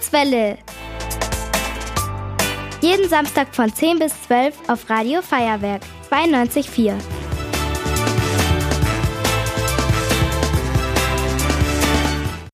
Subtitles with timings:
[0.00, 0.56] Kurzwelle.
[2.80, 6.94] Jeden Samstag von 10 bis 12 auf Radio Feuerwerk 92.4.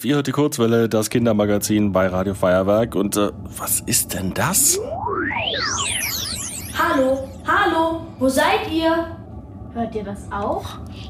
[0.03, 2.97] Ihr hört die Kurzwelle, das Kindermagazin bei Radio Feuerwerk.
[2.97, 4.81] Und äh, was ist denn das?
[6.77, 9.17] Hallo, hallo, wo seid ihr?
[9.73, 10.65] Hört ihr das auch?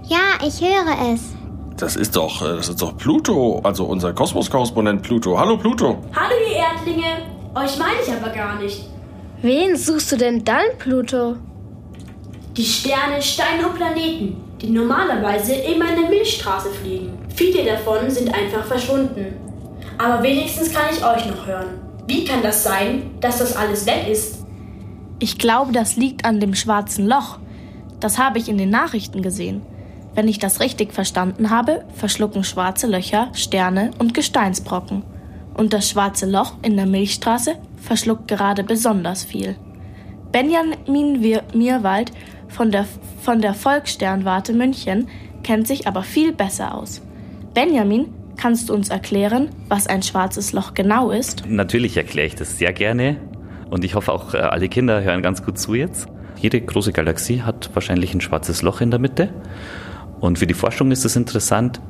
[0.05, 1.34] Ja, ich höre es.
[1.77, 5.39] Das ist doch, äh, das ist doch Pluto, also unser Kosmos-Korrespondent Pluto.
[5.39, 5.99] Hallo Pluto.
[6.15, 7.23] Hallo, ihr Erdlinge.
[7.55, 8.89] Euch meine ich aber gar nicht.
[9.43, 11.37] Wen suchst du denn dann, Pluto?
[12.57, 17.19] Die Sterne, Steine und Planeten, die normalerweise immer in der Milchstraße fliegen.
[17.34, 19.37] Viele davon sind einfach verschwunden.
[19.98, 21.79] Aber wenigstens kann ich euch noch hören.
[22.06, 24.47] Wie kann das sein, dass das alles weg ist?
[25.19, 27.39] Ich glaube, das liegt an dem schwarzen Loch.
[28.01, 29.61] Das habe ich in den Nachrichten gesehen.
[30.16, 35.02] Wenn ich das richtig verstanden habe, verschlucken schwarze Löcher Sterne und Gesteinsbrocken.
[35.52, 39.56] Und das schwarze Loch in der Milchstraße verschluckt gerade besonders viel.
[40.33, 41.20] Benjamin
[41.53, 42.12] Mierwald
[42.48, 42.87] von der,
[43.20, 45.09] von der Volkssternwarte München
[45.42, 47.03] kennt sich aber viel besser aus.
[47.53, 51.44] Benjamin, kannst du uns erklären, was ein schwarzes Loch genau ist?
[51.47, 53.19] Natürlich erkläre ich das sehr gerne
[53.69, 56.09] und ich hoffe auch äh, alle Kinder hören ganz gut zu jetzt.
[56.41, 59.28] Jede große Galaxie hat wahrscheinlich ein schwarzes Loch in der Mitte
[60.20, 61.81] und für die Forschung ist es interessant,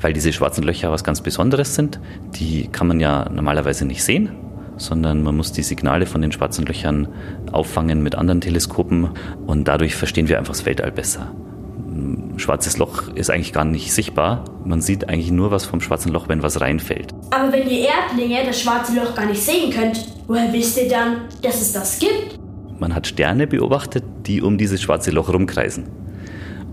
[0.00, 2.00] weil diese schwarzen Löcher was ganz Besonderes sind.
[2.34, 4.30] Die kann man ja normalerweise nicht sehen,
[4.76, 7.08] sondern man muss die Signale von den schwarzen Löchern
[7.52, 9.10] auffangen mit anderen Teleskopen
[9.46, 11.32] und dadurch verstehen wir einfach das Weltall besser.
[11.76, 14.44] Ein Schwarzes Loch ist eigentlich gar nicht sichtbar.
[14.64, 17.14] Man sieht eigentlich nur was vom schwarzen Loch, wenn was reinfällt.
[17.30, 21.22] Aber wenn ihr Erdlinge das schwarze Loch gar nicht sehen könnt, woher wisst ihr dann,
[21.40, 22.38] dass es das gibt?
[22.78, 25.84] Man hat Sterne beobachtet, die um dieses schwarze Loch rumkreisen.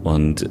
[0.04, 0.50] Und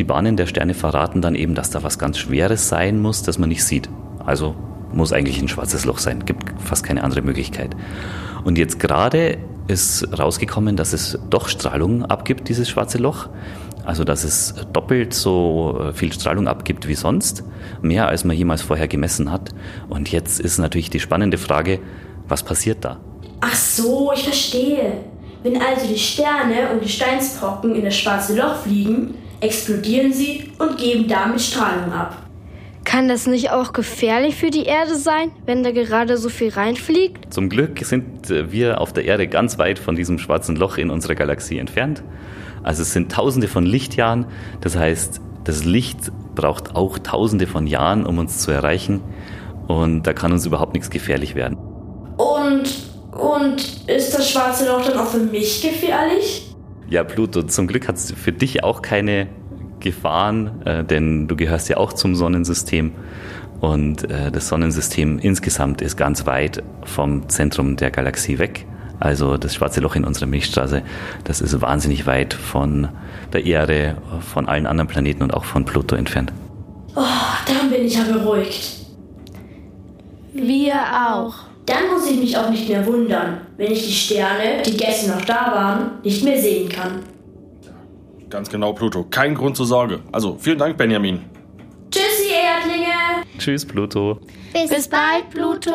[0.00, 3.38] die Bahnen der Sterne verraten dann eben, dass da was ganz Schweres sein muss, das
[3.38, 3.90] man nicht sieht.
[4.24, 4.56] Also
[4.94, 6.24] muss eigentlich ein schwarzes Loch sein.
[6.24, 7.76] Gibt fast keine andere Möglichkeit.
[8.42, 9.36] Und jetzt gerade
[9.68, 13.28] ist rausgekommen, dass es doch Strahlung abgibt, dieses schwarze Loch.
[13.84, 17.44] Also dass es doppelt so äh, viel Strahlung abgibt wie sonst.
[17.82, 19.50] Mehr als man jemals vorher gemessen hat.
[19.90, 21.78] Und jetzt ist natürlich die spannende Frage,
[22.26, 23.00] was passiert da?
[23.42, 24.94] Ach so, ich verstehe.
[25.42, 31.08] Wenn also die Sterne und Gesteinsbrocken in das schwarze Loch fliegen, explodieren sie und geben
[31.08, 32.16] damit Strahlung ab.
[32.84, 37.32] Kann das nicht auch gefährlich für die Erde sein, wenn da gerade so viel reinfliegt?
[37.32, 40.90] Zum Glück sind äh, wir auf der Erde ganz weit von diesem schwarzen Loch in
[40.90, 42.02] unserer Galaxie entfernt.
[42.62, 44.26] Also es sind tausende von Lichtjahren.
[44.60, 49.00] Das heißt, das Licht braucht auch tausende von Jahren, um uns zu erreichen.
[49.68, 51.56] Und da kann uns überhaupt nichts gefährlich werden.
[52.16, 52.64] Und,
[53.12, 56.49] und ist das schwarze Loch dann auch für mich gefährlich?
[56.90, 59.28] Ja, Pluto, zum Glück hat es für dich auch keine
[59.78, 62.92] Gefahren, äh, denn du gehörst ja auch zum Sonnensystem.
[63.60, 68.66] Und äh, das Sonnensystem insgesamt ist ganz weit vom Zentrum der Galaxie weg.
[68.98, 70.82] Also das schwarze Loch in unserer Milchstraße,
[71.22, 72.88] das ist wahnsinnig weit von
[73.32, 76.32] der Erde, von allen anderen Planeten und auch von Pluto entfernt.
[76.96, 77.04] Oh,
[77.46, 78.80] dann bin ich ja beruhigt.
[80.34, 81.49] Wir auch.
[81.66, 85.24] Dann muss ich mich auch nicht mehr wundern, wenn ich die Sterne, die gestern noch
[85.24, 87.02] da waren, nicht mehr sehen kann.
[88.28, 89.04] Ganz genau, Pluto.
[89.10, 90.00] Kein Grund zur Sorge.
[90.12, 91.24] Also, vielen Dank, Benjamin.
[91.90, 93.26] Tschüssi, Erdlinge!
[93.38, 94.20] Tschüss, Pluto.
[94.52, 95.72] Bis, bald, Pluto.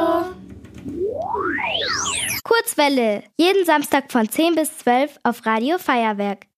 [2.43, 3.23] Kurzwelle.
[3.37, 6.45] Jeden Samstag von 10 bis 12 auf Radio Feuerwerk